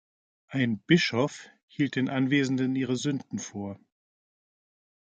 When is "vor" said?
3.37-3.79